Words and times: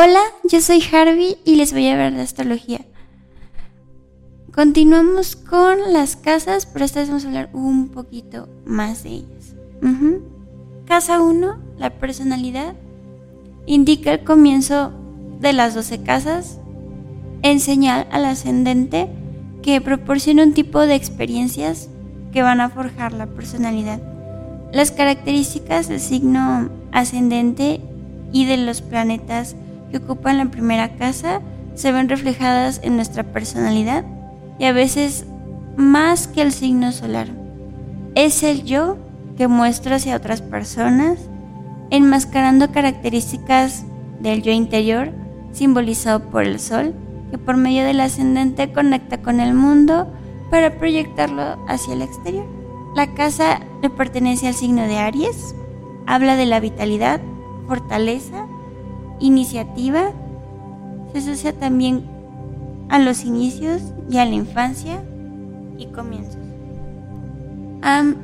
Hola, 0.00 0.20
yo 0.44 0.60
soy 0.60 0.80
Harvey 0.92 1.38
y 1.44 1.56
les 1.56 1.72
voy 1.72 1.88
a 1.88 1.94
hablar 1.94 2.14
de 2.14 2.22
astrología. 2.22 2.82
Continuamos 4.54 5.34
con 5.34 5.92
las 5.92 6.14
casas, 6.14 6.66
pero 6.66 6.84
esta 6.84 7.00
vez 7.00 7.08
vamos 7.08 7.24
a 7.24 7.26
hablar 7.26 7.50
un 7.52 7.88
poquito 7.88 8.48
más 8.64 9.02
de 9.02 9.08
ellas. 9.08 9.56
Casa 10.86 11.20
1, 11.20 11.58
la 11.78 11.98
personalidad, 11.98 12.76
indica 13.66 14.12
el 14.12 14.22
comienzo 14.22 14.92
de 15.40 15.52
las 15.52 15.74
12 15.74 16.04
casas 16.04 16.60
en 17.42 17.58
señal 17.58 18.06
al 18.12 18.26
ascendente 18.26 19.08
que 19.62 19.80
proporciona 19.80 20.44
un 20.44 20.54
tipo 20.54 20.78
de 20.78 20.94
experiencias 20.94 21.88
que 22.30 22.42
van 22.42 22.60
a 22.60 22.70
forjar 22.70 23.12
la 23.14 23.26
personalidad. 23.26 24.00
Las 24.72 24.92
características 24.92 25.88
del 25.88 25.98
signo 25.98 26.70
ascendente 26.92 27.80
y 28.32 28.44
de 28.44 28.58
los 28.58 28.80
planetas 28.80 29.56
que 29.90 29.98
ocupan 29.98 30.38
la 30.38 30.46
primera 30.46 30.96
casa 30.96 31.40
se 31.74 31.92
ven 31.92 32.08
reflejadas 32.08 32.80
en 32.82 32.96
nuestra 32.96 33.22
personalidad 33.22 34.04
y 34.58 34.64
a 34.64 34.72
veces 34.72 35.26
más 35.76 36.26
que 36.26 36.42
el 36.42 36.52
signo 36.52 36.90
solar. 36.92 37.28
Es 38.14 38.42
el 38.42 38.64
yo 38.64 38.98
que 39.36 39.46
muestra 39.46 39.96
hacia 39.96 40.16
otras 40.16 40.42
personas, 40.42 41.18
enmascarando 41.90 42.72
características 42.72 43.84
del 44.20 44.42
yo 44.42 44.50
interior 44.50 45.12
simbolizado 45.52 46.20
por 46.30 46.42
el 46.42 46.58
sol, 46.58 46.94
que 47.30 47.38
por 47.38 47.56
medio 47.56 47.84
del 47.84 48.00
ascendente 48.00 48.72
conecta 48.72 49.22
con 49.22 49.38
el 49.38 49.54
mundo 49.54 50.12
para 50.50 50.78
proyectarlo 50.78 51.64
hacia 51.68 51.94
el 51.94 52.02
exterior. 52.02 52.46
La 52.96 53.14
casa 53.14 53.60
le 53.82 53.90
pertenece 53.90 54.48
al 54.48 54.54
signo 54.54 54.82
de 54.82 54.98
Aries, 54.98 55.54
habla 56.06 56.34
de 56.34 56.46
la 56.46 56.58
vitalidad, 56.58 57.20
fortaleza, 57.68 58.47
iniciativa, 59.20 60.12
se 61.12 61.18
asocia 61.18 61.52
también 61.52 62.04
a 62.88 62.98
los 62.98 63.24
inicios 63.24 63.82
y 64.10 64.18
a 64.18 64.24
la 64.24 64.34
infancia 64.34 65.02
y 65.76 65.86
comienzos. 65.86 66.38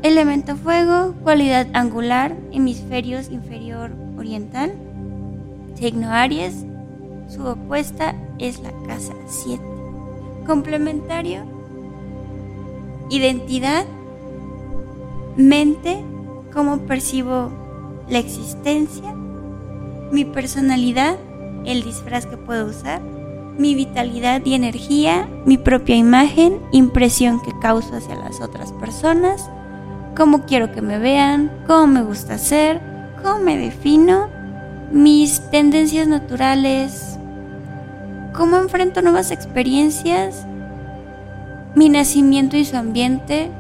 elemento 0.03 0.57
fuego, 0.57 1.15
cualidad 1.23 1.67
angular, 1.73 2.37
hemisferios 2.53 3.31
inferior 3.31 3.93
oriental, 4.19 4.73
signo 5.75 6.11
Aries, 6.11 6.65
su 7.29 7.45
opuesta 7.47 8.15
es 8.39 8.61
la 8.61 8.73
casa 8.87 9.15
7. 9.27 9.63
Complementario, 10.47 11.45
identidad, 13.11 13.85
mente, 15.37 16.03
cómo 16.53 16.79
percibo 16.79 17.51
la 18.09 18.19
existencia, 18.19 19.14
mi 20.15 20.25
personalidad, 20.25 21.17
el 21.65 21.83
disfraz 21.83 22.25
que 22.27 22.37
puedo 22.37 22.67
usar, 22.67 23.03
mi 23.59 23.75
vitalidad 23.75 24.43
y 24.45 24.55
energía, 24.55 25.29
mi 25.45 25.59
propia 25.59 25.97
imagen, 25.97 26.61
impresión 26.71 27.43
que 27.43 27.53
causo 27.61 27.97
hacia 27.97 28.15
las 28.15 28.41
otras 28.41 28.73
personas, 28.75 29.51
cómo 30.17 30.45
quiero 30.45 30.71
que 30.71 30.83
me 30.83 31.01
vean, 31.01 31.51
cómo 31.67 31.89
me 31.89 32.03
gusta 32.03 32.39
ser, 32.39 32.81
cómo 33.23 33.41
me 33.41 33.59
defino, 33.59 34.29
mis 34.93 35.51
tendencias 35.51 36.07
naturales, 36.07 37.19
cómo 38.33 38.59
enfrento 38.59 39.03
nuevas 39.03 39.33
experiencias, 39.33 40.47
mi 41.75 41.89
nacimiento 41.89 42.57
y 42.57 42.65
su 42.65 42.77
ambiente, 42.77 43.51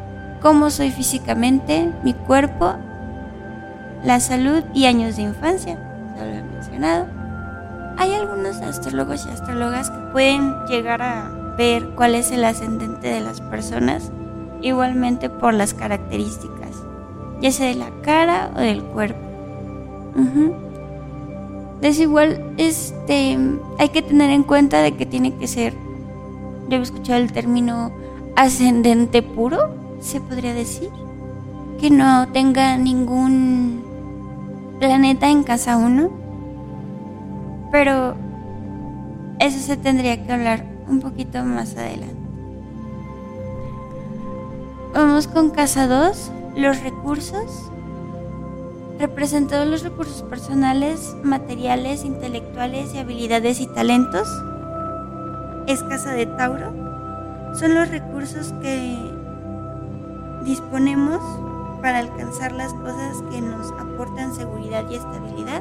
cómo 0.40 0.70
soy 0.70 0.92
físicamente, 0.92 1.90
mi 2.04 2.14
cuerpo, 2.14 2.74
la 4.04 4.20
salud 4.20 4.62
y 4.72 4.84
años 4.84 5.16
de 5.16 5.22
infancia, 5.22 5.78
ya 6.16 6.24
lo 6.24 6.30
he 6.30 6.42
mencionado. 6.42 7.06
Hay 7.96 8.12
algunos 8.12 8.56
astrólogos 8.56 9.26
y 9.26 9.30
astrólogas 9.30 9.90
que 9.90 9.98
pueden 10.12 10.52
llegar 10.66 11.02
a 11.02 11.54
ver 11.56 11.90
cuál 11.90 12.14
es 12.14 12.30
el 12.32 12.44
ascendente 12.44 13.08
de 13.08 13.20
las 13.20 13.40
personas, 13.40 14.10
igualmente 14.62 15.30
por 15.30 15.54
las 15.54 15.74
características, 15.74 16.70
ya 17.40 17.52
sea 17.52 17.68
de 17.68 17.76
la 17.76 17.90
cara 18.02 18.50
o 18.56 18.60
del 18.60 18.82
cuerpo. 18.82 19.20
Desigual, 21.80 22.54
este, 22.56 23.38
hay 23.78 23.88
que 23.90 24.02
tener 24.02 24.30
en 24.30 24.42
cuenta 24.42 24.80
de 24.82 24.96
que 24.96 25.06
tiene 25.06 25.34
que 25.36 25.46
ser, 25.46 25.74
yo 26.68 26.78
he 26.78 26.80
escuchado 26.80 27.20
el 27.20 27.32
término 27.32 27.92
ascendente 28.36 29.22
puro, 29.22 29.74
se 30.00 30.20
podría 30.20 30.54
decir, 30.54 30.88
que 31.80 31.90
no 31.90 32.28
tenga 32.28 32.76
ningún 32.78 33.83
planeta 34.78 35.28
en 35.28 35.42
casa 35.42 35.76
uno, 35.76 36.10
pero 37.70 38.14
eso 39.38 39.58
se 39.58 39.76
tendría 39.76 40.24
que 40.24 40.32
hablar 40.32 40.64
un 40.88 41.00
poquito 41.00 41.44
más 41.44 41.76
adelante. 41.76 42.14
Vamos 44.94 45.26
con 45.26 45.50
casa 45.50 45.86
2, 45.86 46.30
los 46.56 46.80
recursos 46.82 47.70
representando 48.98 49.64
los 49.70 49.82
recursos 49.82 50.22
personales, 50.22 51.16
materiales, 51.22 52.04
intelectuales 52.04 52.94
y 52.94 52.98
habilidades 52.98 53.60
y 53.60 53.66
talentos. 53.66 54.28
Es 55.66 55.82
casa 55.82 56.12
de 56.12 56.26
Tauro. 56.26 56.72
Son 57.54 57.74
los 57.74 57.88
recursos 57.88 58.52
que 58.62 58.96
disponemos 60.44 61.20
para 61.84 61.98
alcanzar 61.98 62.52
las 62.52 62.72
cosas 62.72 63.22
que 63.30 63.42
nos 63.42 63.70
aportan 63.72 64.34
seguridad 64.34 64.88
y 64.88 64.94
estabilidad. 64.94 65.60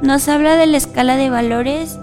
Nos 0.00 0.26
habla 0.30 0.56
de 0.56 0.64
la 0.64 0.78
escala 0.78 1.16
de 1.16 1.28
valores, 1.28 1.98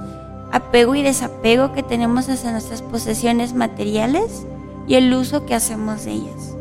apego 0.51 0.93
y 0.93 1.01
desapego 1.01 1.73
que 1.73 1.81
tenemos 1.81 2.29
hacia 2.29 2.51
nuestras 2.51 2.83
posesiones 2.83 3.55
materiales 3.55 4.45
y 4.85 4.93
el 4.95 5.11
uso 5.15 5.47
que 5.47 5.55
hacemos 5.55 6.05
de 6.05 6.11
ellas. 6.11 6.55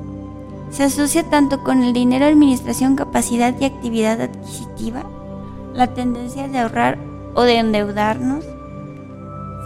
Se 0.71 0.85
asocia 0.85 1.29
tanto 1.29 1.63
con 1.63 1.83
el 1.83 1.93
dinero, 1.93 2.25
administración, 2.25 2.97
capacidad 2.97 3.55
y 3.61 3.67
actividad 3.67 4.19
adquisitiva, 4.23 5.05
la 5.75 5.89
tendencia 5.89 6.49
de 6.49 6.59
ahorrar 6.59 6.97
o 7.35 7.43
de 7.43 7.59
endeudarnos, 7.59 8.47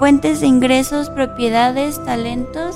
fuentes 0.00 0.40
de 0.40 0.48
ingresos, 0.48 1.08
propiedades, 1.10 2.04
talentos 2.04 2.75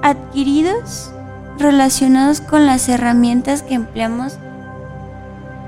adquiridos 0.00 1.10
relacionados 1.58 2.40
con 2.40 2.66
las 2.66 2.88
herramientas 2.88 3.62
que 3.62 3.74
empleamos 3.74 4.38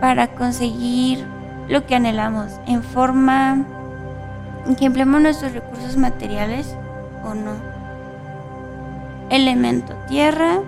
para 0.01 0.29
conseguir 0.29 1.25
lo 1.69 1.87
que 1.87 1.95
anhelamos 1.95 2.53
en 2.67 2.83
forma 2.83 3.65
que 4.79 4.87
empleamos 4.87 5.21
nuestros 5.21 5.53
recursos 5.53 5.97
materiales 5.97 6.75
o 7.25 7.35
no. 7.35 7.53
Elemento 9.31 9.95
tierra, 10.09 10.61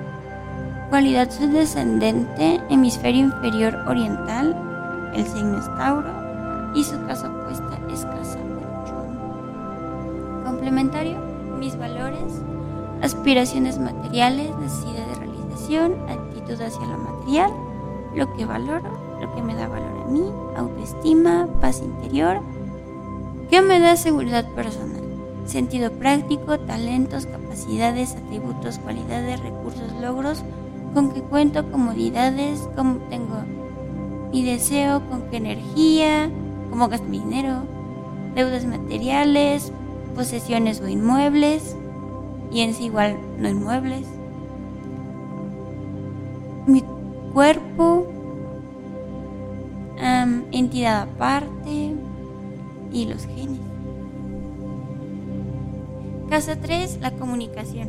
Cualidad 0.90 1.28
descendente, 1.28 2.62
hemisferio 2.70 3.20
inferior 3.20 3.74
oriental, 3.86 4.56
el 5.14 5.26
signo 5.26 5.58
es 5.58 5.66
Tauro 5.76 6.72
y 6.74 6.82
su 6.82 6.98
casa 7.04 7.28
opuesta 7.28 7.78
es 7.92 8.06
casa 8.06 8.38
8. 8.84 10.44
Complementario, 10.46 11.18
mis 11.58 11.76
valores, 11.76 12.40
aspiraciones 13.02 13.78
materiales, 13.78 14.48
necesidad 14.56 14.88
actitud 15.76 16.60
hacia 16.60 16.86
lo 16.86 16.98
material, 16.98 17.52
lo 18.14 18.32
que 18.34 18.46
valoro, 18.46 18.90
lo 19.20 19.34
que 19.34 19.42
me 19.42 19.54
da 19.54 19.68
valor 19.68 20.04
a 20.06 20.10
mí, 20.10 20.24
autoestima, 20.56 21.46
paz 21.60 21.82
interior, 21.82 22.40
¿qué 23.50 23.60
me 23.60 23.78
da 23.78 23.96
seguridad 23.96 24.46
personal? 24.54 25.02
Sentido 25.44 25.90
práctico, 25.92 26.58
talentos, 26.58 27.26
capacidades, 27.26 28.16
atributos, 28.16 28.78
cualidades, 28.78 29.40
recursos, 29.40 29.92
logros, 30.00 30.42
con 30.94 31.12
qué 31.12 31.20
cuento, 31.20 31.70
comodidades, 31.70 32.68
cómo 32.74 32.96
tengo 33.10 33.36
mi 34.32 34.44
deseo, 34.44 35.06
con 35.08 35.22
qué 35.30 35.36
energía, 35.36 36.30
cómo 36.70 36.88
gasto 36.88 37.06
mi 37.08 37.20
dinero, 37.20 37.62
deudas 38.34 38.64
materiales, 38.64 39.72
posesiones 40.14 40.81
o 40.81 40.88
inmuebles, 40.88 41.76
y 42.50 42.60
en 42.60 42.75
sí 42.75 42.87
igual 42.87 43.19
no 43.38 43.48
inmuebles. 43.48 44.06
Mi 46.69 46.85
cuerpo, 47.32 48.06
entidad 50.53 51.03
aparte 51.03 51.94
y 52.93 53.06
los 53.06 53.26
genes. 53.26 53.59
Casa 56.29 56.56
3, 56.56 56.99
la 57.00 57.12
comunicación 57.12 57.88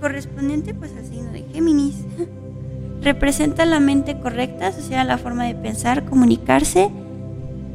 correspondiente 0.00 0.74
pues 0.74 0.92
al 0.96 1.04
signo 1.04 1.30
de 1.30 1.44
Géminis. 1.52 1.96
Representa 3.02 3.64
la 3.66 3.80
mente 3.80 4.18
correcta 4.18 4.68
asociada 4.68 5.02
a 5.02 5.06
la 5.06 5.18
forma 5.18 5.44
de 5.44 5.54
pensar, 5.54 6.04
comunicarse 6.06 6.90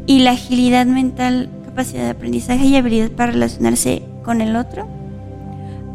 y 0.06 0.20
la 0.20 0.32
agilidad 0.32 0.86
mental, 0.86 1.50
capacidad 1.66 2.04
de 2.04 2.10
aprendizaje 2.10 2.66
y 2.66 2.76
habilidad 2.76 3.12
para 3.12 3.32
relacionarse 3.32 4.04
con 4.24 4.42
el 4.42 4.56
otro. 4.56 4.88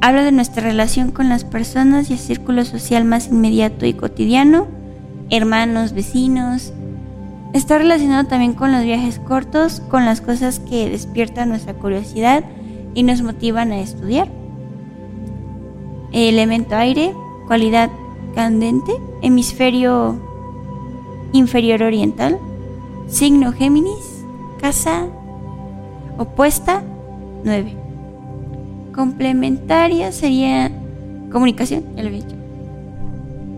Habla 0.01 0.25
de 0.25 0.33
nuestra 0.33 0.63
relación 0.63 1.11
con 1.11 1.29
las 1.29 1.45
personas 1.45 2.11
y 2.11 2.15
el 2.15 2.19
círculo 2.19 2.65
social 2.65 3.05
más 3.05 3.29
inmediato 3.29 3.87
y 3.87 3.95
cotidiano, 3.95 4.67
hermanos, 5.31 5.93
vecinos, 5.93 6.73
Está 7.53 7.79
relacionado 7.79 8.29
también 8.29 8.53
con 8.53 8.71
los 8.71 8.85
viajes 8.85 9.19
cortos, 9.19 9.81
con 9.91 10.05
las 10.05 10.21
cosas 10.21 10.61
que 10.61 10.89
despiertan 10.89 11.49
nuestra 11.49 11.75
curiosidad 11.75 12.45
y 12.95 13.03
nos 13.03 13.23
motivan 13.23 13.73
a 13.73 13.81
estudiar. 13.81 14.29
Elemento 16.13 16.77
aire, 16.77 17.13
cualidad 17.49 17.91
candente, 18.37 18.93
hemisferio 19.21 20.21
inferior 21.33 21.83
oriental, 21.83 22.39
signo 23.09 23.53
Géminis, 23.53 24.25
casa 24.61 25.07
opuesta 26.19 26.85
9. 27.43 27.90
Complementaria 28.95 30.13
sería 30.13 30.71
comunicación, 31.31 31.85
ya 31.97 32.03
lo. 32.03 32.11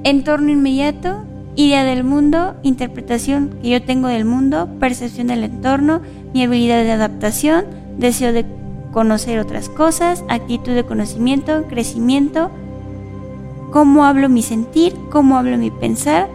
Entorno 0.05 0.51
inmediato, 0.51 1.25
idea 1.55 1.85
del 1.85 2.05
mundo, 2.05 2.55
interpretación 2.63 3.51
que 3.63 3.71
yo 3.71 3.83
tengo 3.83 4.09
del 4.09 4.25
mundo, 4.25 4.69
percepción 4.81 5.29
del 5.29 5.45
entorno, 5.45 6.01
mi 6.35 6.43
habilidad 6.43 6.83
de 6.83 6.93
adaptación, 6.93 7.67
deseo 7.99 8.33
de 8.33 8.45
conocer 8.93 9.39
otras 9.39 9.69
cosas, 9.69 10.25
actitud 10.29 10.73
de 10.73 10.85
conocimiento, 10.85 11.65
crecimiento, 11.69 12.51
cómo 13.71 14.05
hablo 14.05 14.29
mi 14.29 14.43
sentir, 14.43 14.95
cómo 15.11 15.39
hablo 15.39 15.57
mi 15.57 15.71
pensar, 15.71 16.29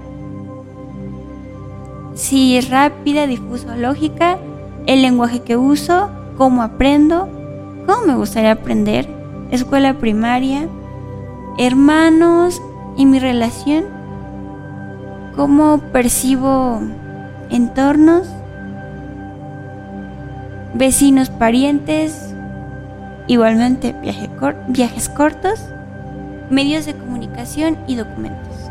si 2.18 2.58
es 2.58 2.70
rápida, 2.70 3.28
difusa 3.28 3.74
o 3.74 3.78
lógica, 3.78 4.40
el 4.88 5.04
lenguaje 5.04 5.42
que 5.42 5.56
uso, 5.56 6.10
cómo 6.36 6.64
aprendo, 6.64 7.30
cómo 7.88 8.06
me 8.06 8.16
gustaría 8.16 8.52
aprender, 8.52 9.10
escuela 9.50 9.94
primaria, 9.96 10.68
hermanos 11.58 12.62
y 12.98 13.06
mi 13.06 13.18
relación, 13.18 13.86
cómo 15.36 15.80
percibo 15.94 16.82
entornos, 17.50 18.28
vecinos, 20.74 21.30
parientes, 21.30 22.36
igualmente 23.28 23.96
viajes 24.68 25.10
cortos, 25.10 25.60
medios 26.50 26.86
de 26.86 26.94
comunicación 26.94 27.78
y 27.88 27.96
documentos. 27.96 28.70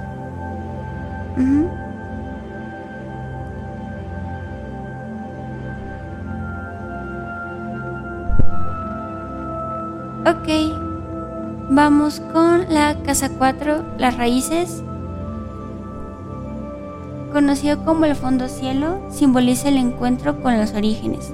Ok, 10.28 10.48
vamos 11.70 12.18
con 12.32 12.66
la 12.68 13.00
casa 13.04 13.28
4, 13.38 13.96
las 13.96 14.16
raíces. 14.16 14.82
Conocido 17.32 17.84
como 17.84 18.06
el 18.06 18.16
fondo 18.16 18.48
cielo, 18.48 18.98
simboliza 19.08 19.68
el 19.68 19.76
encuentro 19.76 20.42
con 20.42 20.58
los 20.58 20.72
orígenes. 20.72 21.32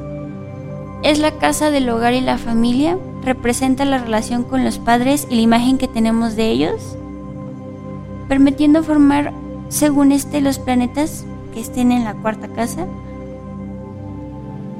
Es 1.03 1.21
la 1.21 1.39
casa 1.39 1.71
del 1.71 1.89
hogar 1.89 2.13
y 2.13 2.21
la 2.21 2.37
familia, 2.37 2.99
representa 3.23 3.87
la 3.87 3.97
relación 3.97 4.45
con 4.45 4.63
los 4.63 4.79
padres 4.79 5.27
y 5.31 5.37
la 5.37 5.41
imagen 5.41 5.79
que 5.79 5.89
tenemos 5.89 6.37
de 6.37 6.51
ellos, 6.51 6.99
permitiendo 8.29 8.83
formar, 8.83 9.33
según 9.71 10.13
este, 10.13 10.43
los 10.43 10.59
planetas 10.59 11.25
que 11.55 11.61
estén 11.61 11.93
en 11.93 12.05
la 12.05 12.13
cuarta 12.13 12.49
casa. 12.49 12.87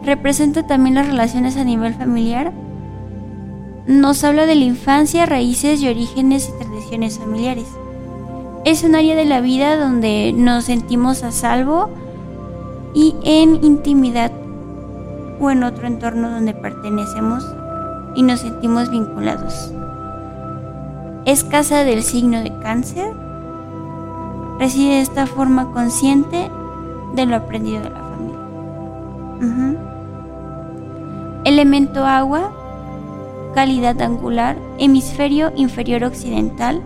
Representa 0.05 0.67
también 0.67 0.97
las 0.97 1.07
relaciones 1.07 1.57
a 1.57 1.65
nivel 1.65 1.95
familiar, 1.95 2.53
nos 3.87 4.23
habla 4.23 4.47
de 4.47 4.55
la 4.55 4.65
infancia, 4.65 5.27
raíces 5.27 5.81
y 5.83 5.89
orígenes 5.89 6.49
y 6.49 6.53
tradiciones 6.65 7.19
familiares. 7.19 7.67
Es 8.65 8.85
un 8.85 8.95
área 8.95 9.17
de 9.17 9.25
la 9.25 9.41
vida 9.41 9.77
donde 9.77 10.33
nos 10.33 10.65
sentimos 10.65 11.25
a 11.25 11.33
salvo 11.33 11.91
y 12.95 13.17
en 13.25 13.65
intimidad 13.65 14.31
o 15.41 15.51
en 15.51 15.65
otro 15.65 15.87
entorno 15.89 16.31
donde 16.31 16.55
pertenecemos 16.55 17.45
y 18.15 18.23
nos 18.23 18.41
sentimos 18.41 18.91
vinculados. 18.91 19.73
Es 21.25 21.43
casa 21.43 21.83
del 21.85 22.03
signo 22.03 22.41
de 22.41 22.53
cáncer. 22.61 23.13
Reside 24.59 24.95
de 24.95 25.01
esta 25.01 25.27
forma 25.27 25.73
consciente 25.73 26.51
de 27.15 27.27
lo 27.27 27.37
aprendido 27.37 27.83
de 27.83 27.91
la 27.91 28.01
familia. 28.01 29.79
Elemento 31.45 32.07
agua 32.07 32.53
calidad 33.55 34.01
angular, 34.01 34.57
hemisferio 34.79 35.53
inferior 35.57 36.05
occidental, 36.05 36.83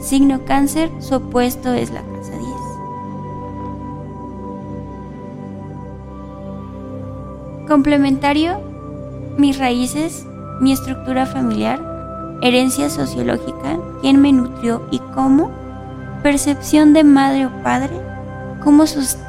signo 0.00 0.44
cáncer, 0.44 0.90
su 1.00 1.14
opuesto 1.16 1.72
es 1.72 1.90
la 1.90 2.02
casa 2.02 2.32
10. 7.58 7.68
Complementario, 7.68 8.60
mis 9.38 9.58
raíces, 9.58 10.26
mi 10.60 10.72
estructura 10.72 11.26
familiar, 11.26 11.80
herencia 12.42 12.90
sociológica, 12.90 13.78
quién 14.00 14.20
me 14.20 14.32
nutrió 14.32 14.86
y 14.90 14.98
cómo, 15.14 15.50
percepción 16.22 16.92
de 16.92 17.04
madre 17.04 17.46
o 17.46 17.50
padre, 17.62 18.00
cómo 18.62 18.86
sustento 18.86 19.22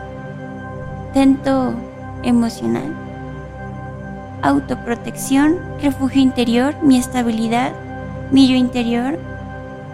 emocional 2.24 3.13
autoprotección, 4.44 5.58
refugio 5.82 6.22
interior, 6.22 6.76
mi 6.84 6.98
estabilidad, 6.98 7.72
mi 8.30 8.48
yo 8.48 8.56
interior, 8.56 9.18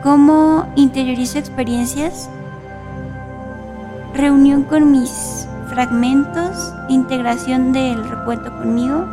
cómo 0.04 0.66
interiorizo 0.76 1.38
experiencias, 1.38 2.30
reunión 4.14 4.64
con 4.64 4.92
mis 4.92 5.48
fragmentos, 5.70 6.74
integración 6.90 7.72
del 7.72 8.04
recuento 8.10 8.52
conmigo, 8.58 9.06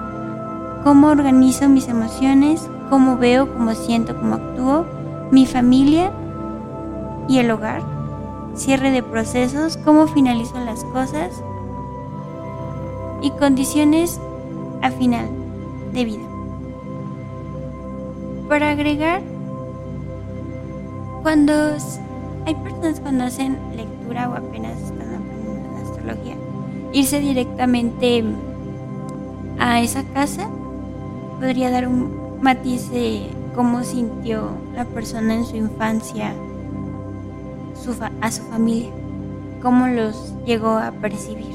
cómo 0.83 1.09
organizo 1.09 1.69
mis 1.69 1.89
emociones, 1.89 2.69
cómo 2.89 3.19
veo, 3.19 3.53
cómo 3.53 3.75
siento, 3.75 4.17
cómo 4.17 4.37
actúo, 4.37 4.87
mi 5.31 5.45
familia 5.45 6.13
y 7.29 7.39
el 7.39 7.51
hogar, 7.51 7.83
cierre 8.55 8.91
de 8.91 9.03
procesos, 9.03 9.77
cómo 9.77 10.07
finalizo 10.07 10.59
las 10.61 10.83
cosas 10.85 11.31
y 13.21 13.31
condiciones 13.33 14.19
a 14.83 14.91
final 14.91 15.29
de 15.93 16.05
vida. 16.05 16.27
Para 18.49 18.71
agregar, 18.71 19.23
cuando 21.23 21.53
hay 22.47 22.55
personas 22.55 23.01
cuando 23.01 23.25
hacen 23.25 23.59
lectura 23.75 24.31
o 24.31 24.35
apenas 24.35 24.81
están 24.81 25.15
aprendiendo 25.15 25.73
la 25.75 25.83
astrología, 25.83 26.37
irse 26.93 27.21
directamente 27.21 28.25
a 29.59 29.81
esa 29.81 30.05
casa 30.05 30.49
podría 31.41 31.71
dar 31.71 31.89
un 31.89 32.41
matiz 32.41 32.91
de 32.91 33.27
cómo 33.55 33.83
sintió 33.83 34.51
la 34.75 34.85
persona 34.85 35.35
en 35.35 35.45
su 35.45 35.57
infancia 35.57 36.35
a 38.21 38.31
su 38.31 38.43
familia, 38.43 38.91
cómo 39.63 39.87
los 39.87 40.35
llegó 40.45 40.71
a 40.71 40.91
percibir. 40.91 41.55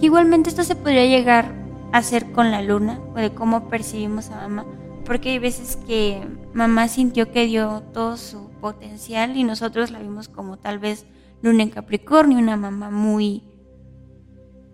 Igualmente 0.00 0.48
esto 0.48 0.62
se 0.62 0.76
podría 0.76 1.06
llegar 1.06 1.52
a 1.92 1.98
hacer 1.98 2.30
con 2.30 2.50
la 2.50 2.62
luna 2.62 3.00
o 3.14 3.18
de 3.18 3.34
cómo 3.34 3.68
percibimos 3.68 4.30
a 4.30 4.48
mamá, 4.48 4.64
porque 5.04 5.30
hay 5.30 5.38
veces 5.38 5.76
que 5.76 6.22
mamá 6.52 6.86
sintió 6.86 7.32
que 7.32 7.46
dio 7.46 7.82
todo 7.92 8.16
su 8.16 8.48
potencial 8.60 9.36
y 9.36 9.42
nosotros 9.42 9.90
la 9.90 9.98
vimos 9.98 10.28
como 10.28 10.56
tal 10.56 10.78
vez 10.78 11.06
luna 11.42 11.64
en 11.64 11.70
Capricornio, 11.70 12.38
una 12.38 12.56
mamá 12.56 12.90
muy 12.90 13.42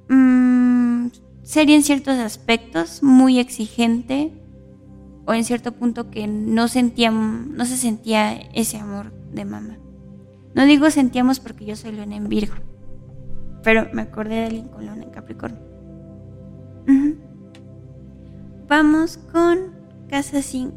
mmm, 0.08 1.06
seria 1.42 1.74
en 1.74 1.82
ciertos 1.82 2.18
aspectos, 2.18 3.02
muy 3.02 3.38
exigente 3.38 4.32
o 5.24 5.32
en 5.32 5.44
cierto 5.44 5.72
punto 5.72 6.10
que 6.10 6.26
no 6.26 6.68
sentíamos, 6.68 7.46
no 7.46 7.64
se 7.64 7.78
sentía 7.78 8.32
ese 8.52 8.76
amor 8.76 9.10
de 9.32 9.46
mamá. 9.46 9.78
No 10.54 10.66
digo 10.66 10.90
sentíamos 10.90 11.40
porque 11.40 11.64
yo 11.64 11.76
soy 11.76 11.92
luna 11.92 12.16
en 12.16 12.28
Virgo 12.28 12.54
pero 13.64 13.88
me 13.92 14.02
acordé 14.02 14.42
de 14.42 14.50
Lincoln 14.50 15.02
en 15.02 15.10
Capricornio. 15.10 15.58
Vamos 18.68 19.16
con 19.16 19.72
casa 20.08 20.42
5. 20.42 20.72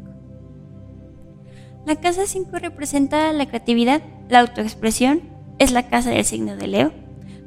La 1.86 1.96
casa 1.96 2.26
5 2.26 2.50
representa 2.58 3.32
la 3.32 3.46
creatividad, 3.46 4.02
la 4.28 4.40
autoexpresión, 4.40 5.20
es 5.58 5.72
la 5.72 5.88
casa 5.88 6.10
del 6.10 6.24
signo 6.24 6.56
de 6.56 6.66
Leo, 6.66 6.92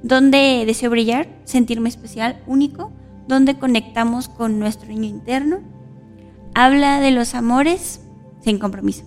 donde 0.03 0.63
deseo 0.65 0.89
brillar, 0.89 1.27
sentirme 1.43 1.89
especial, 1.89 2.41
único, 2.48 2.91
donde 3.27 3.57
conectamos 3.57 4.29
con 4.29 4.60
nuestro 4.60 4.89
niño 4.89 5.05
interno. 5.05 5.60
Habla 6.53 7.00
de 7.00 7.12
los 7.12 7.33
amores 7.33 8.01
sin 8.41 8.60
compromiso, 8.60 9.05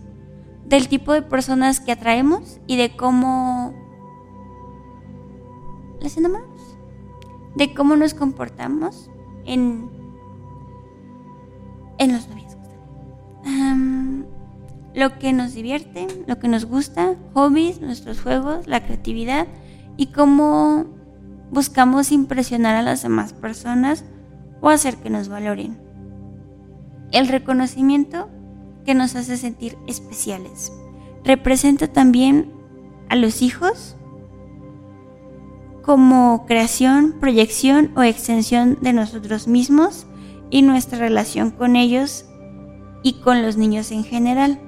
del 0.67 0.89
tipo 0.89 1.13
de 1.13 1.23
personas 1.23 1.81
que 1.81 1.93
atraemos 1.93 2.61
y 2.67 2.77
de 2.77 2.97
cómo 2.97 3.84
las 6.05 6.17
enamoramos. 6.17 6.77
De 7.57 7.75
cómo 7.75 7.97
nos 7.97 8.15
comportamos 8.15 9.11
en, 9.45 9.91
en 11.99 12.13
los 12.13 12.29
noviazgos. 12.29 12.69
lo 14.95 15.19
que 15.19 15.33
nos 15.33 15.55
divierte, 15.55 16.07
lo 16.27 16.39
que 16.39 16.47
nos 16.47 16.67
gusta, 16.67 17.17
hobbies, 17.33 17.81
nuestros 17.81 18.21
juegos, 18.21 18.69
la 18.69 18.85
creatividad 18.85 19.49
y 19.97 20.09
cómo 20.09 20.87
buscamos 21.51 22.13
impresionar 22.13 22.77
a 22.77 22.83
las 22.83 23.03
demás 23.03 23.33
personas 23.33 24.05
o 24.61 24.69
hacer 24.69 24.97
que 24.99 25.11
nos 25.11 25.29
valoren. 25.29 25.79
El 27.13 27.29
reconocimiento 27.29 28.29
que 28.85 28.95
nos 28.95 29.17
hace 29.17 29.37
sentir 29.37 29.77
especiales. 29.87 30.73
Representa 31.25 31.89
también 31.89 32.53
a 33.09 33.17
los 33.17 33.41
hijos 33.43 33.97
como 35.85 36.47
creación, 36.47 37.15
proyección 37.21 37.91
o 37.95 38.03
extensión 38.03 38.79
de 38.81 38.93
nosotros 38.93 39.47
mismos 39.47 40.07
y 40.51 40.63
nuestra 40.63 40.99
relación 40.99 41.51
con 41.51 41.77
ellos 41.77 42.25
y 43.03 43.15
con 43.15 43.43
los 43.43 43.57
niños 43.57 43.91
en 43.91 44.05
general. 44.05 44.61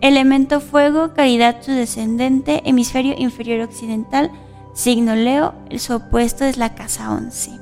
Elemento 0.00 0.60
fuego, 0.60 1.14
calidad 1.14 1.62
su 1.62 1.72
descendente, 1.72 2.62
hemisferio 2.64 3.14
inferior 3.16 3.62
occidental, 3.62 4.30
signo 4.74 5.14
Leo, 5.14 5.54
su 5.78 5.94
opuesto 5.94 6.44
es 6.44 6.56
la 6.56 6.74
casa 6.74 7.10
11. 7.10 7.52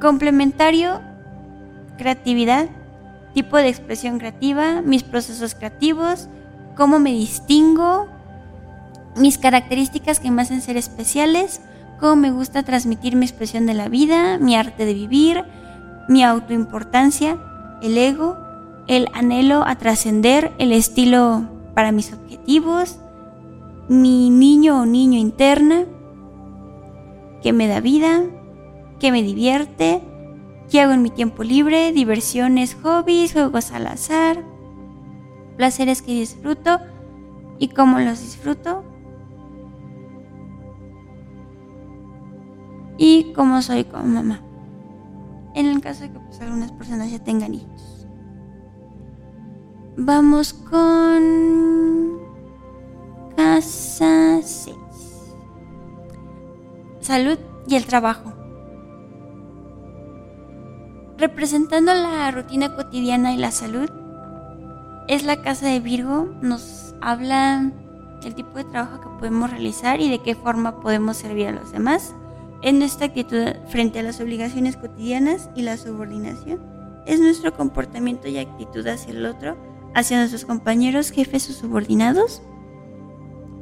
Complementario, 0.00 1.00
creatividad, 1.96 2.68
tipo 3.34 3.56
de 3.56 3.68
expresión 3.68 4.18
creativa, 4.18 4.82
mis 4.82 5.02
procesos 5.02 5.54
creativos, 5.54 6.28
cómo 6.76 7.00
me 7.00 7.10
distingo, 7.10 8.08
mis 9.16 9.38
características 9.38 10.20
que 10.20 10.30
me 10.30 10.42
hacen 10.42 10.60
ser 10.60 10.76
especiales, 10.76 11.60
cómo 12.00 12.16
me 12.16 12.30
gusta 12.30 12.62
transmitir 12.62 13.16
mi 13.16 13.24
expresión 13.26 13.66
de 13.66 13.74
la 13.74 13.88
vida, 13.88 14.38
mi 14.38 14.56
arte 14.56 14.84
de 14.84 14.94
vivir, 14.94 15.44
mi 16.08 16.22
autoimportancia, 16.22 17.38
el 17.82 17.98
ego, 17.98 18.36
el 18.86 19.08
anhelo 19.12 19.64
a 19.66 19.76
trascender, 19.76 20.52
el 20.58 20.72
estilo 20.72 21.42
para 21.74 21.92
mis 21.92 22.12
objetivos, 22.12 22.98
mi 23.88 24.30
niño 24.30 24.82
o 24.82 24.86
niño 24.86 25.18
interna, 25.18 25.84
que 27.42 27.52
me 27.52 27.68
da 27.68 27.80
vida, 27.80 28.22
que 28.98 29.12
me 29.12 29.22
divierte, 29.22 30.02
que 30.70 30.80
hago 30.80 30.92
en 30.92 31.02
mi 31.02 31.10
tiempo 31.10 31.44
libre, 31.44 31.92
diversiones, 31.92 32.76
hobbies, 32.82 33.32
juegos 33.32 33.70
al 33.72 33.86
azar, 33.86 34.44
placeres 35.56 36.02
que 36.02 36.12
disfruto 36.12 36.80
y 37.58 37.68
cómo 37.68 37.98
los 37.98 38.20
disfruto, 38.20 38.84
y 42.98 43.32
cómo 43.32 43.62
soy 43.62 43.84
como 43.84 44.04
mamá. 44.04 44.40
En 45.54 45.66
el 45.66 45.80
caso 45.80 46.02
de 46.02 46.12
que 46.12 46.18
pues, 46.18 46.40
algunas 46.40 46.72
personas 46.72 47.10
ya 47.10 47.20
tengan 47.20 47.54
hijos. 47.54 48.06
Vamos 49.96 50.52
con 50.52 52.18
casa 53.36 54.40
6. 54.42 54.76
Salud 57.00 57.38
y 57.66 57.76
el 57.76 57.86
trabajo. 57.86 58.34
Representando 61.16 61.94
la 61.94 62.30
rutina 62.30 62.74
cotidiana 62.76 63.32
y 63.32 63.38
la 63.38 63.50
salud, 63.50 63.90
es 65.08 65.24
la 65.24 65.42
casa 65.42 65.66
de 65.66 65.80
Virgo, 65.80 66.28
nos 66.42 66.94
habla 67.00 67.72
del 68.22 68.34
tipo 68.34 68.58
de 68.58 68.64
trabajo 68.64 69.00
que 69.00 69.08
podemos 69.18 69.50
realizar 69.50 70.00
y 70.00 70.10
de 70.10 70.20
qué 70.22 70.34
forma 70.34 70.80
podemos 70.80 71.16
servir 71.16 71.48
a 71.48 71.52
los 71.52 71.72
demás 71.72 72.14
es 72.62 72.74
nuestra 72.74 73.06
actitud 73.06 73.44
frente 73.68 74.00
a 74.00 74.02
las 74.02 74.20
obligaciones 74.20 74.76
cotidianas 74.76 75.50
y 75.54 75.62
la 75.62 75.76
subordinación. 75.76 76.60
Es 77.06 77.20
nuestro 77.20 77.54
comportamiento 77.54 78.28
y 78.28 78.38
actitud 78.38 78.86
hacia 78.86 79.12
el 79.12 79.24
otro, 79.26 79.56
hacia 79.94 80.18
nuestros 80.18 80.44
compañeros, 80.44 81.10
jefes 81.10 81.48
o 81.50 81.52
subordinados. 81.52 82.42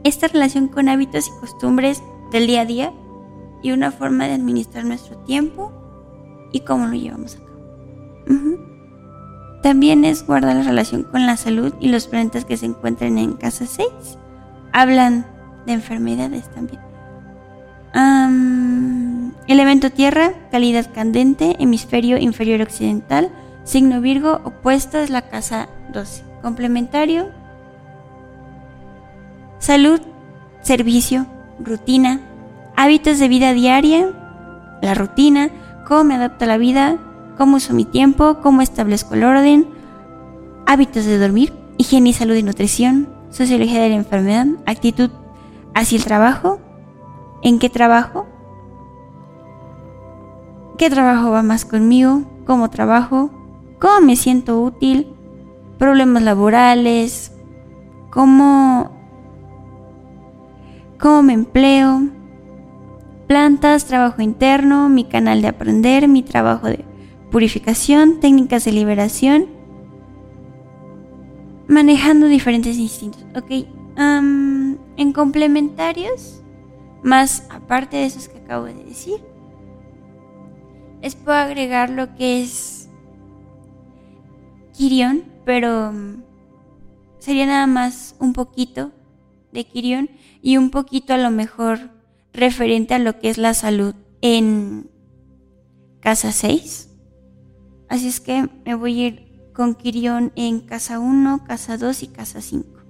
Esta 0.05 0.29
relación 0.29 0.69
con 0.69 0.89
hábitos 0.89 1.29
y 1.29 1.41
costumbres 1.41 2.03
del 2.33 2.47
día 2.47 2.63
a 2.63 2.67
día 2.67 2.93
y 3.63 3.73
una 3.73 3.91
forma 3.91 4.27
de 4.27 4.35
administrar 4.35 4.85
nuestro 4.85 5.19
tiempo 5.19 5.73
y 6.53 6.61
cómo 6.61 6.87
lo 6.87 6.95
llevamos 6.95 7.37
a 7.37 7.39
cabo. 7.39 7.47
También 9.63 10.05
es 10.05 10.25
guardar 10.25 10.55
la 10.55 10.63
relación 10.63 11.03
con 11.03 11.27
la 11.27 11.37
salud 11.37 11.75
y 11.81 11.89
los 11.89 12.07
planetas 12.07 12.45
que 12.45 12.57
se 12.57 12.67
encuentran 12.67 13.19
en 13.19 13.33
casa 13.33 13.67
6. 13.67 13.89
Hablan 14.73 15.27
de 15.67 15.73
enfermedades 15.73 16.49
también. 16.55 16.81
Elemento 19.49 19.91
tierra, 19.91 20.33
calidad 20.51 20.93
candente, 20.93 21.57
hemisferio 21.59 22.19
inferior 22.19 22.63
occidental, 22.63 23.31
signo 23.65 24.01
Virgo, 24.01 24.41
opuesto 24.45 24.99
es 24.99 25.11
la 25.11 25.23
casa 25.23 25.69
12. 25.93 26.25
Complementario, 26.43 27.31
salud, 29.59 30.01
servicio, 30.63 31.27
rutina, 31.61 32.21
hábitos 32.77 33.19
de 33.19 33.29
vida 33.29 33.53
diaria, 33.53 34.13
la 34.83 34.95
rutina, 34.95 35.51
cómo 35.87 36.05
me 36.05 36.15
adapto 36.15 36.45
a 36.45 36.49
la 36.49 36.59
vida, 36.59 36.99
cómo 37.39 37.57
uso 37.57 37.75
mi 37.75 37.85
tiempo, 37.85 38.39
cómo 38.43 38.63
establezco 38.63 39.15
el 39.15 39.25
orden, 39.25 39.69
hábitos 40.67 41.05
de 41.05 41.19
dormir, 41.19 41.53
higiene 41.79 42.13
salud 42.13 42.35
y 42.35 42.43
nutrición, 42.43 43.09
sociología 43.31 43.81
de 43.81 43.91
la 43.91 43.97
enfermedad, 43.97 44.47
actitud 44.67 45.11
hacia 45.75 45.99
el 45.99 46.05
trabajo, 46.05 46.61
en 47.43 47.59
qué 47.59 47.69
trabajo, 47.69 48.26
qué 50.77 50.91
trabajo 50.91 51.31
va 51.31 51.43
más 51.43 51.65
conmigo, 51.65 52.23
cómo 52.47 52.71
trabajo, 52.71 53.31
cómo 53.81 54.01
me 54.01 54.17
siento 54.17 54.61
útil, 54.61 55.09
problemas 55.79 56.23
laborales, 56.23 57.33
cómo, 58.11 58.91
cómo 60.99 61.23
me 61.23 61.33
empleo, 61.35 62.03
plantas, 63.27 63.87
trabajo 63.87 64.23
interno, 64.23 64.89
mi 64.89 65.05
canal 65.05 65.43
de 65.43 65.49
aprender, 65.49 66.09
mi 66.09 66.23
trabajo 66.23 66.69
de 66.69 66.85
purificación, 67.31 68.21
técnicas 68.21 68.65
de 68.65 68.73
liberación, 68.73 69.47
manejando 71.69 72.27
diferentes 72.27 72.79
instintos. 72.79 73.25
Ok, 73.37 73.67
en 73.99 75.13
complementarios, 75.13 76.43
más 77.03 77.47
aparte 77.51 77.97
de 77.97 78.07
esos 78.07 78.29
que 78.29 78.39
acabo 78.39 78.65
de 78.65 78.75
decir, 78.75 79.21
les 81.07 81.15
puedo 81.15 81.39
agregar 81.39 81.89
lo 81.89 82.17
que 82.17 82.43
es 82.43 82.89
Kirion, 84.73 85.23
pero 85.45 85.93
mm, 85.93 86.25
sería 87.21 87.47
nada 87.47 87.69
más 87.69 88.17
un 88.19 88.33
poquito 88.33 88.91
de 89.53 89.65
Kirion 89.65 90.11
y 90.43 90.57
un 90.57 90.71
poquito 90.71 91.15
a 91.15 91.19
lo 91.19 91.31
mejor 91.31 91.79
referente 92.33 92.95
a 92.95 92.99
lo 92.99 93.21
que 93.21 93.31
es 93.31 93.39
la 93.39 93.55
salud 93.55 93.95
en 94.21 94.91
casa 96.01 96.33
6. 96.33 96.91
Así 97.89 98.09
es 98.09 98.19
que 98.19 98.49
me 98.65 98.75
voy 98.75 99.01
a 99.01 99.07
ir 99.07 99.53
con 99.55 99.77
Kirion 99.77 100.33
en 100.35 100.59
casa 100.59 100.99
1, 100.99 101.45
casa 101.45 101.79
2 101.79 102.03
y 102.03 102.07
casa 102.09 102.41
5. 102.41 102.81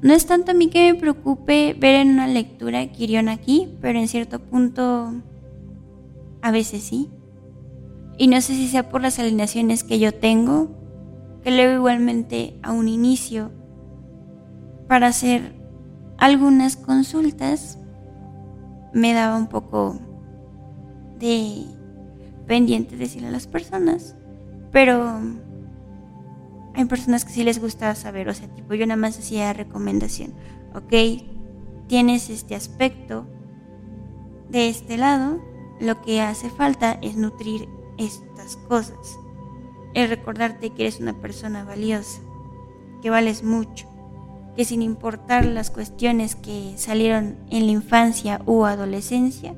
No 0.00 0.14
es 0.14 0.24
tanto 0.24 0.52
a 0.52 0.54
mí 0.54 0.68
que 0.68 0.94
me 0.94 0.98
preocupe 0.98 1.76
ver 1.78 1.96
en 1.96 2.08
una 2.08 2.26
lectura 2.26 2.90
Kirion 2.90 3.28
aquí, 3.28 3.76
pero 3.82 3.98
en 3.98 4.08
cierto 4.08 4.38
punto 4.38 5.12
a 6.44 6.50
veces 6.50 6.82
sí. 6.82 7.10
Y 8.18 8.28
no 8.28 8.38
sé 8.42 8.52
si 8.52 8.68
sea 8.68 8.90
por 8.90 9.00
las 9.00 9.18
alineaciones 9.18 9.82
que 9.82 9.98
yo 9.98 10.12
tengo, 10.12 10.68
que 11.42 11.50
leo 11.50 11.74
igualmente 11.74 12.60
a 12.62 12.72
un 12.72 12.86
inicio 12.86 13.50
para 14.86 15.06
hacer 15.06 15.54
algunas 16.18 16.76
consultas. 16.76 17.78
Me 18.92 19.14
daba 19.14 19.38
un 19.38 19.46
poco 19.46 19.98
de 21.18 21.64
pendiente 22.46 22.98
decirle 22.98 23.28
a 23.28 23.32
las 23.32 23.46
personas, 23.46 24.14
pero 24.70 25.18
hay 26.74 26.84
personas 26.84 27.24
que 27.24 27.32
sí 27.32 27.42
les 27.42 27.58
gusta 27.58 27.94
saber, 27.94 28.28
o 28.28 28.34
sea, 28.34 28.48
tipo 28.48 28.74
yo 28.74 28.86
nada 28.86 29.00
más 29.00 29.18
hacía 29.18 29.54
recomendación, 29.54 30.34
ok, 30.74 30.92
tienes 31.86 32.28
este 32.28 32.54
aspecto 32.54 33.26
de 34.50 34.68
este 34.68 34.98
lado, 34.98 35.40
lo 35.80 36.00
que 36.02 36.20
hace 36.20 36.50
falta 36.50 36.98
es 37.02 37.16
nutrir 37.16 37.68
estas 37.98 38.56
cosas, 38.68 39.18
es 39.94 40.08
recordarte 40.08 40.70
que 40.70 40.82
eres 40.82 41.00
una 41.00 41.20
persona 41.20 41.64
valiosa, 41.64 42.20
que 43.02 43.10
vales 43.10 43.42
mucho, 43.44 43.88
que 44.56 44.64
sin 44.64 44.82
importar 44.82 45.44
las 45.44 45.70
cuestiones 45.70 46.36
que 46.36 46.74
salieron 46.76 47.36
en 47.50 47.66
la 47.66 47.72
infancia 47.72 48.40
o 48.46 48.66
adolescencia, 48.66 49.54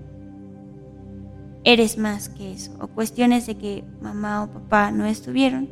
eres 1.64 1.98
más 1.98 2.28
que 2.28 2.52
eso, 2.52 2.72
o 2.80 2.86
cuestiones 2.86 3.46
de 3.46 3.56
que 3.56 3.84
mamá 4.00 4.44
o 4.44 4.50
papá 4.50 4.90
no 4.90 5.04
estuvieron, 5.04 5.68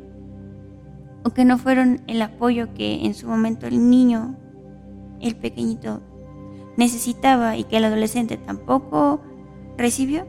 o 1.24 1.30
que 1.30 1.44
no 1.44 1.56
fueron 1.56 2.02
el 2.06 2.20
apoyo 2.20 2.74
que 2.74 3.06
en 3.06 3.14
su 3.14 3.28
momento 3.28 3.66
el 3.66 3.88
niño, 3.88 4.36
el 5.20 5.36
pequeñito, 5.36 6.02
necesitaba 6.76 7.56
y 7.56 7.64
que 7.64 7.76
el 7.76 7.84
adolescente 7.84 8.36
tampoco 8.36 9.20
recibió. 9.78 10.26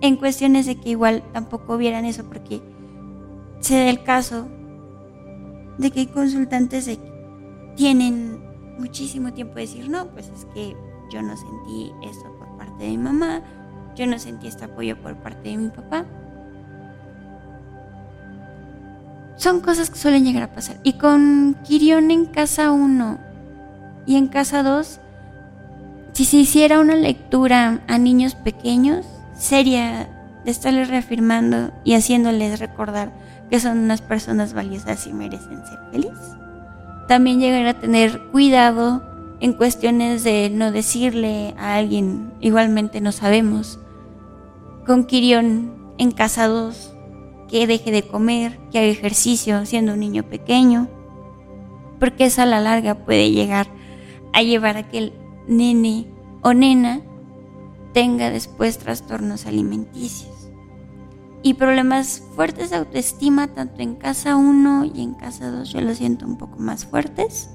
En 0.00 0.16
cuestiones 0.16 0.66
de 0.66 0.76
que 0.76 0.90
igual 0.90 1.22
tampoco 1.32 1.76
vieran 1.76 2.04
eso, 2.04 2.24
porque 2.24 2.60
se 3.60 3.74
da 3.76 3.88
el 3.88 4.02
caso 4.02 4.46
de 5.78 5.90
que 5.90 6.00
hay 6.00 6.06
consultantes 6.06 6.86
de 6.86 6.98
tienen 7.76 8.40
muchísimo 8.78 9.32
tiempo 9.32 9.54
de 9.54 9.62
decir, 9.62 9.88
no, 9.88 10.08
pues 10.08 10.28
es 10.28 10.46
que 10.54 10.76
yo 11.10 11.22
no 11.22 11.36
sentí 11.36 11.92
esto 12.02 12.24
por 12.38 12.56
parte 12.56 12.84
de 12.84 12.90
mi 12.90 12.98
mamá, 12.98 13.42
yo 13.94 14.06
no 14.06 14.18
sentí 14.18 14.46
este 14.46 14.64
apoyo 14.64 15.00
por 15.00 15.16
parte 15.16 15.50
de 15.50 15.56
mi 15.56 15.68
papá. 15.68 16.04
Son 19.36 19.60
cosas 19.60 19.90
que 19.90 19.98
suelen 19.98 20.24
llegar 20.24 20.42
a 20.42 20.54
pasar. 20.54 20.78
Y 20.82 20.94
con 20.94 21.56
Kirion 21.64 22.10
en 22.10 22.26
casa 22.26 22.72
1 22.72 23.18
y 24.06 24.16
en 24.16 24.28
casa 24.28 24.62
2, 24.62 25.00
si 26.12 26.24
se 26.24 26.38
hiciera 26.38 26.80
una 26.80 26.96
lectura 26.96 27.82
a 27.86 27.98
niños 27.98 28.34
pequeños, 28.34 29.06
sería 29.38 30.08
de 30.44 30.50
estarles 30.50 30.88
reafirmando 30.88 31.72
y 31.84 31.94
haciéndoles 31.94 32.60
recordar 32.60 33.12
que 33.50 33.60
son 33.60 33.78
unas 33.78 34.00
personas 34.00 34.54
valiosas 34.54 35.06
y 35.06 35.12
merecen 35.12 35.64
ser 35.66 35.78
felices. 35.90 36.36
También 37.08 37.40
llegar 37.40 37.66
a 37.66 37.80
tener 37.80 38.20
cuidado 38.32 39.02
en 39.40 39.52
cuestiones 39.52 40.24
de 40.24 40.50
no 40.50 40.72
decirle 40.72 41.54
a 41.58 41.76
alguien, 41.76 42.32
igualmente 42.40 43.00
no 43.00 43.12
sabemos, 43.12 43.78
con 44.86 45.04
Kirion 45.04 45.72
en 45.98 46.10
casa 46.10 46.48
2, 46.48 46.94
que 47.48 47.66
deje 47.66 47.90
de 47.90 48.02
comer, 48.02 48.58
que 48.70 48.78
haga 48.78 48.88
ejercicio 48.88 49.64
siendo 49.66 49.92
un 49.92 50.00
niño 50.00 50.24
pequeño, 50.24 50.88
porque 52.00 52.26
eso 52.26 52.42
a 52.42 52.46
la 52.46 52.60
larga 52.60 52.94
puede 52.94 53.30
llegar 53.30 53.68
a 54.32 54.42
llevar 54.42 54.76
a 54.76 54.88
que 54.88 54.98
el 54.98 55.12
nene 55.46 56.06
o 56.42 56.52
nena 56.52 57.02
tenga 57.96 58.28
después 58.28 58.76
trastornos 58.76 59.46
alimenticios 59.46 60.50
y 61.42 61.54
problemas 61.54 62.22
fuertes 62.34 62.68
de 62.68 62.76
autoestima 62.76 63.48
tanto 63.48 63.80
en 63.80 63.94
casa 63.94 64.36
1 64.36 64.90
y 64.94 65.00
en 65.00 65.14
casa 65.14 65.50
2 65.50 65.66
yo 65.70 65.80
lo 65.80 65.94
siento 65.94 66.26
un 66.26 66.36
poco 66.36 66.58
más 66.58 66.84
fuertes 66.84 67.48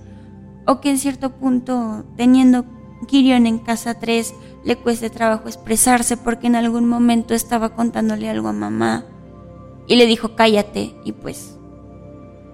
o 0.66 0.82
que 0.82 0.90
en 0.90 0.98
cierto 0.98 1.30
punto 1.30 2.06
teniendo 2.18 2.66
Kirion 3.08 3.46
en 3.46 3.60
casa 3.60 4.00
3 4.00 4.34
le 4.64 4.78
cueste 4.78 5.12
trabajo 5.12 5.48
expresarse 5.48 6.18
porque 6.18 6.48
en 6.48 6.56
algún 6.56 6.90
momento 6.90 7.36
estaba 7.36 7.76
contándole 7.76 8.28
algo 8.28 8.48
a 8.48 8.54
mamá 8.54 9.06
y 9.86 9.96
le 9.96 10.08
dijo 10.08 10.36
cállate 10.36 10.96
y 11.06 11.12
pues 11.12 11.56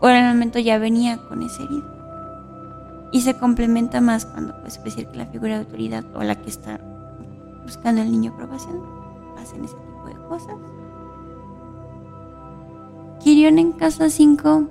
por 0.02 0.12
el 0.12 0.26
momento 0.26 0.60
ya 0.60 0.78
venía 0.78 1.26
con 1.30 1.42
ese 1.42 1.64
herido. 1.64 1.96
Y 3.14 3.22
se 3.22 3.38
complementa 3.38 4.02
más 4.02 4.26
cuando 4.26 4.60
pues 4.60 4.84
decir 4.84 5.08
que 5.08 5.18
la 5.18 5.28
figura 5.28 5.54
de 5.54 5.62
autoridad 5.62 6.04
o 6.14 6.22
la 6.22 6.36
que 6.36 6.50
está 6.50 6.82
buscando 7.68 8.02
al 8.02 8.10
niño 8.10 8.32
aprobación 8.32 8.82
hacen 9.38 9.66
ese 9.66 9.76
tipo 9.76 10.08
de 10.08 10.16
cosas. 10.28 10.56
Kirion 13.20 13.60
en 13.60 13.74
casa 13.74 14.10
5 14.10 14.68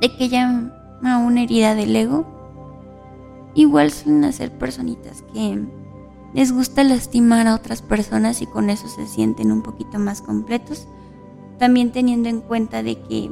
de 0.00 0.16
que 0.16 0.28
llama 0.28 1.18
una 1.24 1.42
herida 1.42 1.76
del 1.76 1.94
ego. 1.94 2.26
Igual 3.54 3.92
suelen 3.92 4.32
ser 4.32 4.50
personitas 4.58 5.22
que 5.32 5.64
les 6.34 6.52
gusta 6.52 6.82
lastimar 6.82 7.46
a 7.46 7.54
otras 7.54 7.82
personas 7.82 8.42
y 8.42 8.46
con 8.46 8.68
eso 8.68 8.88
se 8.88 9.06
sienten 9.06 9.52
un 9.52 9.62
poquito 9.62 10.00
más 10.00 10.20
completos. 10.20 10.88
También 11.58 11.92
teniendo 11.92 12.28
en 12.28 12.40
cuenta 12.40 12.82
de 12.82 13.00
que 13.00 13.30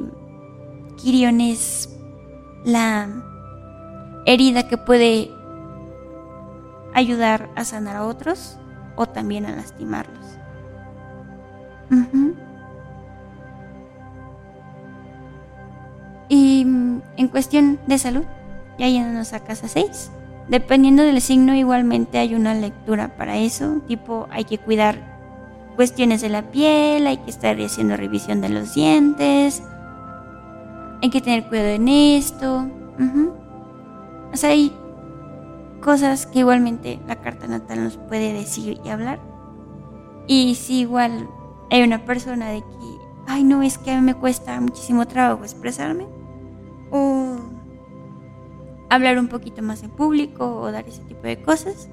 Kirion 0.95 1.41
es 1.41 1.89
la 2.63 3.09
herida 4.25 4.67
que 4.69 4.77
puede 4.77 5.29
ayudar 6.95 7.49
a 7.55 7.65
sanar 7.65 7.97
a 7.97 8.05
otros 8.05 8.57
o 8.95 9.05
también 9.05 9.45
a 9.45 9.55
lastimarlos. 9.55 10.25
Y 16.29 16.65
mm, 16.65 17.01
en 17.17 17.27
cuestión 17.27 17.79
de 17.85 17.97
salud, 17.99 18.23
ya 18.79 18.87
yéndonos 18.87 19.33
a 19.33 19.41
casa 19.41 19.67
6. 19.67 20.11
Dependiendo 20.47 21.03
del 21.03 21.21
signo, 21.21 21.53
igualmente 21.53 22.17
hay 22.17 22.33
una 22.33 22.53
lectura 22.53 23.15
para 23.17 23.37
eso. 23.37 23.81
Tipo, 23.87 24.27
hay 24.31 24.45
que 24.45 24.57
cuidar 24.57 25.15
cuestiones 25.75 26.21
de 26.21 26.29
la 26.29 26.49
piel, 26.49 27.05
hay 27.07 27.17
que 27.17 27.29
estar 27.29 27.57
haciendo 27.59 27.97
revisión 27.97 28.39
de 28.39 28.49
los 28.49 28.73
dientes, 28.73 29.61
hay 31.01 31.09
que 31.09 31.19
tener 31.19 31.47
cuidado 31.49 31.69
en 31.69 31.89
esto. 31.89 32.67
O 34.31 34.37
sea, 34.37 34.51
hay 34.51 34.73
cosas 35.85 36.25
que 36.25 36.39
igualmente 36.39 36.99
la 37.07 37.17
carta 37.21 37.45
natal 37.45 37.83
nos 37.83 37.97
puede 37.97 38.33
decir 38.33 38.81
y 38.83 38.89
hablar. 38.89 39.19
Y 40.25 40.55
si 40.55 40.79
igual 40.79 41.29
hay 41.69 41.83
una 41.83 42.05
persona 42.05 42.49
de 42.49 42.61
que, 42.61 42.97
ay 43.27 43.43
no, 43.43 43.61
es 43.61 43.77
que 43.77 43.91
a 43.91 43.95
mí 43.95 44.01
me 44.01 44.15
cuesta 44.15 44.59
muchísimo 44.59 45.05
trabajo 45.05 45.43
expresarme, 45.43 46.07
o 46.89 47.35
hablar 48.89 49.19
un 49.19 49.27
poquito 49.27 49.61
más 49.61 49.83
en 49.83 49.91
público, 49.91 50.59
o 50.59 50.71
dar 50.71 50.87
ese 50.87 51.03
tipo 51.03 51.21
de 51.21 51.39
cosas, 51.43 51.87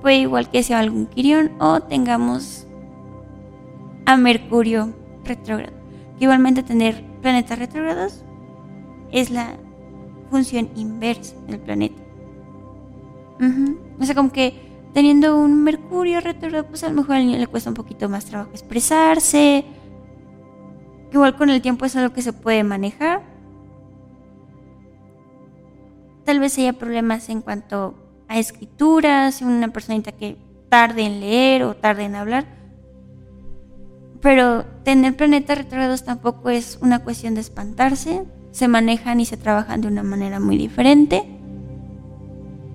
puede 0.00 0.18
igual 0.18 0.48
que 0.48 0.62
sea 0.62 0.78
algún 0.78 1.06
Quirión 1.06 1.50
o 1.58 1.80
tengamos 1.80 2.68
a 4.04 4.16
Mercurio 4.16 4.94
retrógrado. 5.24 5.76
Igualmente 6.20 6.62
tener 6.62 7.02
planetas 7.20 7.58
retrógrados 7.58 8.24
es 9.10 9.30
la 9.30 9.56
función 10.30 10.68
inversa 10.76 11.34
del 11.46 11.60
planeta. 11.60 12.02
O 13.98 14.04
sea, 14.04 14.14
como 14.14 14.32
que 14.32 14.66
teniendo 14.94 15.38
un 15.38 15.62
Mercurio 15.62 16.20
retrógrado, 16.20 16.66
pues 16.66 16.82
a 16.84 16.88
lo 16.88 16.94
mejor 16.94 17.16
al 17.16 17.26
niño 17.26 17.38
le 17.38 17.46
cuesta 17.46 17.70
un 17.70 17.74
poquito 17.74 18.08
más 18.08 18.24
trabajo 18.24 18.50
expresarse. 18.52 19.64
Igual 21.12 21.36
con 21.36 21.50
el 21.50 21.60
tiempo 21.62 21.84
es 21.84 21.94
algo 21.96 22.14
que 22.14 22.22
se 22.22 22.32
puede 22.32 22.64
manejar. 22.64 23.22
Tal 26.24 26.40
vez 26.40 26.58
haya 26.58 26.72
problemas 26.72 27.28
en 27.28 27.40
cuanto 27.40 27.94
a 28.28 28.38
escrituras, 28.38 29.42
una 29.42 29.68
personita 29.68 30.12
que 30.12 30.36
tarde 30.68 31.02
en 31.02 31.20
leer 31.20 31.62
o 31.62 31.76
tarde 31.76 32.04
en 32.04 32.16
hablar. 32.16 32.46
Pero 34.20 34.64
tener 34.82 35.16
planetas 35.16 35.58
retrógrados 35.58 36.04
tampoco 36.04 36.50
es 36.50 36.78
una 36.82 37.00
cuestión 37.04 37.34
de 37.34 37.42
espantarse. 37.42 38.24
Se 38.56 38.68
manejan 38.68 39.20
y 39.20 39.26
se 39.26 39.36
trabajan 39.36 39.82
de 39.82 39.88
una 39.88 40.02
manera 40.02 40.40
muy 40.40 40.56
diferente. 40.56 41.24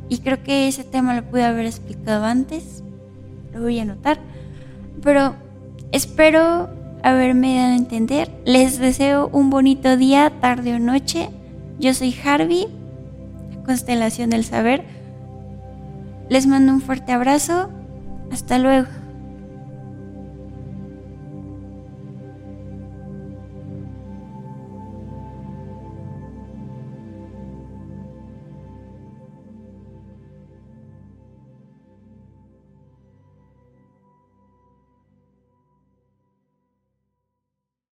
Y 0.09 0.19
creo 0.19 0.43
que 0.43 0.67
ese 0.67 0.83
tema 0.83 1.15
lo 1.15 1.23
pude 1.23 1.43
haber 1.43 1.65
explicado 1.65 2.23
antes. 2.23 2.83
Lo 3.51 3.61
voy 3.61 3.79
a 3.79 3.81
anotar. 3.81 4.19
Pero 5.01 5.33
espero 5.91 6.69
haberme 7.01 7.55
dado 7.55 7.73
a 7.73 7.77
entender. 7.77 8.29
Les 8.45 8.77
deseo 8.77 9.31
un 9.33 9.49
bonito 9.49 9.97
día, 9.97 10.31
tarde 10.39 10.75
o 10.75 10.79
noche. 10.79 11.29
Yo 11.79 11.95
soy 11.95 12.15
Harvey, 12.23 12.67
constelación 13.65 14.29
del 14.29 14.45
saber. 14.45 14.83
Les 16.29 16.45
mando 16.45 16.73
un 16.73 16.81
fuerte 16.81 17.11
abrazo. 17.11 17.71
Hasta 18.31 18.59
luego. 18.59 19.00